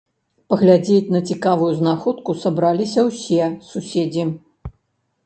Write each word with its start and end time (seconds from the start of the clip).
Паглядзець 0.51 1.11
на 1.15 1.19
цікавую 1.33 1.69
знаходку 1.81 2.35
сабраліся 2.45 3.05
ўсе 3.11 3.51
суседзі. 3.73 4.23